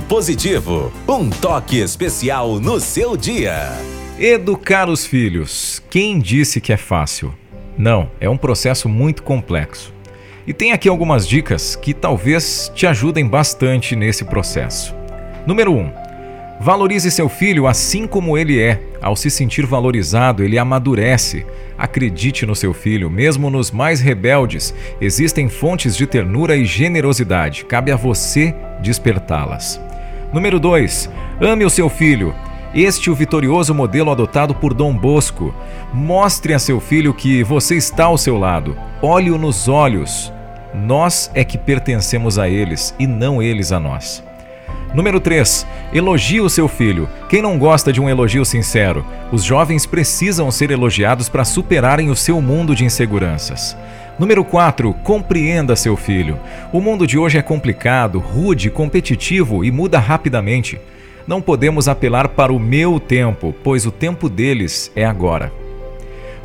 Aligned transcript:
Positivo, 0.00 0.92
um 1.08 1.30
toque 1.30 1.78
especial 1.78 2.60
no 2.60 2.80
seu 2.80 3.16
dia. 3.16 3.72
Educar 4.18 4.88
os 4.88 5.06
filhos. 5.06 5.82
Quem 5.90 6.18
disse 6.18 6.60
que 6.60 6.72
é 6.72 6.76
fácil? 6.76 7.34
Não, 7.76 8.10
é 8.20 8.28
um 8.28 8.36
processo 8.36 8.88
muito 8.88 9.22
complexo. 9.22 9.92
E 10.46 10.52
tem 10.52 10.72
aqui 10.72 10.88
algumas 10.88 11.26
dicas 11.26 11.74
que 11.74 11.94
talvez 11.94 12.70
te 12.74 12.86
ajudem 12.86 13.26
bastante 13.26 13.96
nesse 13.96 14.24
processo. 14.24 14.94
Número 15.46 15.72
1. 15.72 15.78
Um, 15.78 15.92
valorize 16.60 17.10
seu 17.10 17.28
filho 17.28 17.66
assim 17.66 18.06
como 18.06 18.38
ele 18.38 18.60
é. 18.60 18.80
Ao 19.00 19.16
se 19.16 19.30
sentir 19.30 19.66
valorizado, 19.66 20.42
ele 20.42 20.58
amadurece. 20.58 21.44
Acredite 21.76 22.46
no 22.46 22.54
seu 22.54 22.72
filho, 22.72 23.10
mesmo 23.10 23.50
nos 23.50 23.70
mais 23.70 24.00
rebeldes, 24.00 24.72
existem 25.00 25.48
fontes 25.48 25.96
de 25.96 26.06
ternura 26.06 26.56
e 26.56 26.64
generosidade. 26.64 27.64
Cabe 27.64 27.90
a 27.90 27.96
você 27.96 28.54
despertá-las. 28.84 29.80
Número 30.32 30.60
2. 30.60 31.10
Ame 31.40 31.64
o 31.64 31.70
seu 31.70 31.88
filho. 31.88 32.34
Este 32.74 33.10
o 33.10 33.14
vitorioso 33.14 33.74
modelo 33.74 34.10
adotado 34.10 34.54
por 34.54 34.74
Dom 34.74 34.96
Bosco. 34.96 35.54
Mostre 35.92 36.54
a 36.54 36.58
seu 36.58 36.80
filho 36.80 37.14
que 37.14 37.42
você 37.42 37.76
está 37.76 38.04
ao 38.04 38.18
seu 38.18 38.36
lado. 38.36 38.76
Olhe-o 39.00 39.38
nos 39.38 39.68
olhos. 39.68 40.32
Nós 40.74 41.30
é 41.34 41.44
que 41.44 41.56
pertencemos 41.56 42.38
a 42.38 42.48
eles 42.48 42.94
e 42.98 43.06
não 43.06 43.40
eles 43.40 43.70
a 43.70 43.78
nós. 43.78 44.24
Número 44.92 45.18
3. 45.18 45.66
Elogie 45.92 46.40
o 46.40 46.48
seu 46.48 46.68
filho. 46.68 47.08
Quem 47.28 47.42
não 47.42 47.58
gosta 47.58 47.92
de 47.92 48.00
um 48.00 48.08
elogio 48.08 48.44
sincero? 48.44 49.04
Os 49.32 49.42
jovens 49.42 49.86
precisam 49.86 50.50
ser 50.50 50.70
elogiados 50.70 51.28
para 51.28 51.44
superarem 51.44 52.10
o 52.10 52.16
seu 52.16 52.40
mundo 52.40 52.74
de 52.76 52.84
inseguranças. 52.84 53.76
Número 54.16 54.44
4. 54.44 54.94
Compreenda 55.02 55.74
seu 55.74 55.96
filho. 55.96 56.38
O 56.72 56.80
mundo 56.80 57.04
de 57.04 57.18
hoje 57.18 57.36
é 57.36 57.42
complicado, 57.42 58.20
rude, 58.20 58.70
competitivo 58.70 59.64
e 59.64 59.72
muda 59.72 59.98
rapidamente. 59.98 60.80
Não 61.26 61.40
podemos 61.40 61.88
apelar 61.88 62.28
para 62.28 62.52
o 62.52 62.58
meu 62.58 63.00
tempo, 63.00 63.52
pois 63.64 63.86
o 63.86 63.90
tempo 63.90 64.28
deles 64.28 64.92
é 64.94 65.04
agora. 65.04 65.52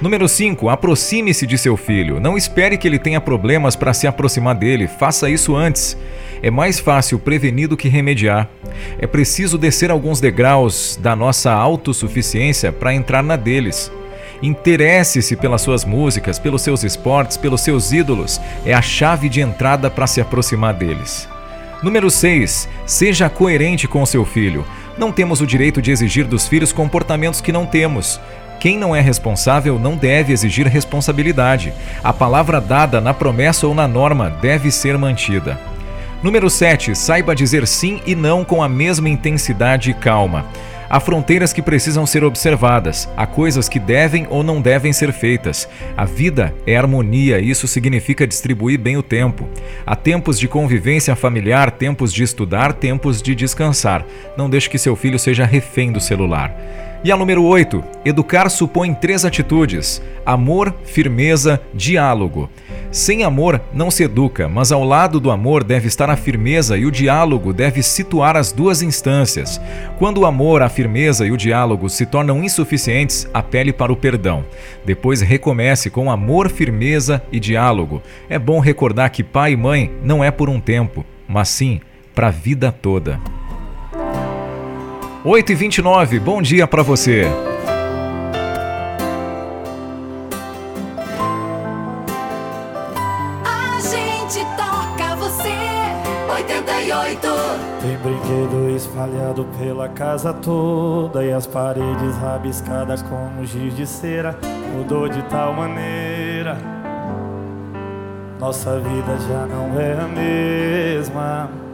Número 0.00 0.26
5. 0.26 0.68
Aproxime-se 0.70 1.46
de 1.46 1.58
seu 1.58 1.76
filho. 1.76 2.18
Não 2.18 2.38
espere 2.38 2.78
que 2.78 2.88
ele 2.88 2.98
tenha 2.98 3.20
problemas 3.20 3.76
para 3.76 3.92
se 3.92 4.06
aproximar 4.06 4.54
dele. 4.54 4.86
Faça 4.86 5.28
isso 5.28 5.54
antes. 5.54 5.94
É 6.40 6.50
mais 6.50 6.78
fácil 6.78 7.18
prevenir 7.18 7.68
do 7.68 7.76
que 7.76 7.88
remediar. 7.88 8.48
É 8.98 9.06
preciso 9.06 9.58
descer 9.58 9.90
alguns 9.90 10.20
degraus 10.20 10.98
da 11.02 11.14
nossa 11.14 11.52
autossuficiência 11.52 12.72
para 12.72 12.94
entrar 12.94 13.22
na 13.22 13.36
deles. 13.36 13.90
Interesse-se 14.42 15.36
pelas 15.36 15.62
suas 15.62 15.84
músicas, 15.84 16.38
pelos 16.38 16.62
seus 16.62 16.84
esportes, 16.84 17.36
pelos 17.36 17.60
seus 17.60 17.92
ídolos. 17.92 18.40
É 18.64 18.72
a 18.72 18.82
chave 18.82 19.28
de 19.28 19.40
entrada 19.40 19.90
para 19.90 20.06
se 20.06 20.20
aproximar 20.20 20.74
deles. 20.74 21.28
Número 21.82 22.10
6. 22.10 22.68
Seja 22.86 23.28
coerente 23.28 23.86
com 23.86 24.04
seu 24.04 24.24
filho. 24.24 24.64
Não 24.96 25.12
temos 25.12 25.40
o 25.40 25.46
direito 25.46 25.80
de 25.80 25.90
exigir 25.90 26.24
dos 26.24 26.46
filhos 26.46 26.72
comportamentos 26.72 27.40
que 27.40 27.52
não 27.52 27.66
temos. 27.66 28.20
Quem 28.58 28.76
não 28.76 28.94
é 28.94 29.00
responsável 29.00 29.78
não 29.78 29.96
deve 29.96 30.32
exigir 30.32 30.66
responsabilidade. 30.66 31.72
A 32.02 32.12
palavra 32.12 32.60
dada 32.60 33.00
na 33.00 33.14
promessa 33.14 33.66
ou 33.66 33.74
na 33.74 33.86
norma 33.86 34.28
deve 34.28 34.70
ser 34.72 34.98
mantida. 34.98 35.60
Número 36.20 36.50
7. 36.50 36.96
Saiba 36.96 37.34
dizer 37.34 37.66
sim 37.66 38.00
e 38.04 38.16
não 38.16 38.44
com 38.44 38.60
a 38.60 38.68
mesma 38.68 39.08
intensidade 39.08 39.92
e 39.92 39.94
calma. 39.94 40.46
Há 40.90 40.98
fronteiras 41.00 41.52
que 41.52 41.60
precisam 41.60 42.06
ser 42.06 42.24
observadas, 42.24 43.08
há 43.14 43.26
coisas 43.26 43.68
que 43.68 43.78
devem 43.78 44.26
ou 44.30 44.42
não 44.42 44.58
devem 44.60 44.90
ser 44.90 45.12
feitas. 45.12 45.68
A 45.94 46.06
vida 46.06 46.54
é 46.66 46.76
harmonia 46.76 47.38
e 47.40 47.50
isso 47.50 47.68
significa 47.68 48.26
distribuir 48.26 48.78
bem 48.80 48.96
o 48.96 49.02
tempo. 49.02 49.46
Há 49.84 49.94
tempos 49.94 50.38
de 50.38 50.48
convivência 50.48 51.14
familiar, 51.14 51.70
tempos 51.70 52.10
de 52.10 52.22
estudar, 52.22 52.72
tempos 52.72 53.20
de 53.20 53.34
descansar. 53.34 54.02
Não 54.34 54.48
deixe 54.48 54.70
que 54.70 54.78
seu 54.78 54.96
filho 54.96 55.18
seja 55.18 55.44
refém 55.44 55.92
do 55.92 56.00
celular. 56.00 56.56
E 57.04 57.12
a 57.12 57.16
número 57.16 57.44
8, 57.44 57.84
educar 58.04 58.48
supõe 58.48 58.92
três 58.92 59.24
atitudes: 59.24 60.02
amor, 60.26 60.74
firmeza, 60.84 61.60
diálogo. 61.72 62.50
Sem 62.90 63.22
amor 63.22 63.60
não 63.72 63.90
se 63.90 64.04
educa, 64.04 64.48
mas 64.48 64.72
ao 64.72 64.82
lado 64.82 65.20
do 65.20 65.30
amor 65.30 65.62
deve 65.62 65.88
estar 65.88 66.08
a 66.08 66.16
firmeza 66.16 66.76
e 66.76 66.86
o 66.86 66.90
diálogo 66.90 67.52
deve 67.52 67.82
situar 67.82 68.34
as 68.36 68.50
duas 68.50 68.80
instâncias. 68.80 69.60
Quando 69.98 70.18
o 70.18 70.26
amor, 70.26 70.62
a 70.62 70.68
firmeza 70.68 71.26
e 71.26 71.30
o 71.30 71.36
diálogo 71.36 71.88
se 71.90 72.06
tornam 72.06 72.42
insuficientes, 72.42 73.28
apele 73.32 73.72
para 73.72 73.92
o 73.92 73.96
perdão. 73.96 74.44
Depois 74.86 75.20
recomece 75.20 75.90
com 75.90 76.10
amor, 76.10 76.48
firmeza 76.48 77.22
e 77.30 77.38
diálogo. 77.38 78.02
É 78.28 78.38
bom 78.38 78.58
recordar 78.58 79.10
que 79.10 79.22
pai 79.22 79.52
e 79.52 79.56
mãe 79.56 79.92
não 80.02 80.24
é 80.24 80.30
por 80.30 80.48
um 80.48 80.58
tempo, 80.58 81.04
mas 81.28 81.50
sim 81.50 81.80
para 82.14 82.28
a 82.28 82.32
vida 82.32 82.72
toda. 82.72 83.20
8 85.24 85.52
e 85.52 85.54
29 85.54 86.20
bom 86.20 86.40
dia 86.40 86.66
para 86.66 86.82
você. 86.82 87.26
Gente 94.28 94.44
toca 94.58 95.16
você, 95.16 95.48
88. 96.30 97.28
Tem 97.80 97.96
brinquedo 97.96 98.76
espalhado 98.76 99.46
pela 99.58 99.88
casa 99.88 100.34
toda 100.34 101.24
e 101.24 101.32
as 101.32 101.46
paredes 101.46 102.14
rabiscadas 102.18 103.00
como 103.00 103.46
giz 103.46 103.74
de 103.74 103.86
cera. 103.86 104.38
Mudou 104.76 105.08
de 105.08 105.22
tal 105.30 105.54
maneira, 105.54 106.58
nossa 108.38 108.78
vida 108.78 109.16
já 109.26 109.46
não 109.46 109.80
é 109.80 109.94
a 109.98 110.06
mesma. 110.06 111.67